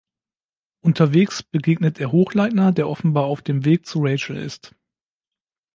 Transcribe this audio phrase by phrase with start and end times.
[0.83, 4.73] Unterwegs begegnet er Hochleitner, der offenbar auf dem Weg zu Rachel ist.